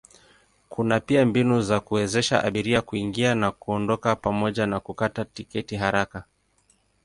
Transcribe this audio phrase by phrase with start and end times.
[0.69, 6.23] Kuna pia mbinu za kuwezesha abiria kuingia na kuondoka pamoja na kukata tiketi haraka.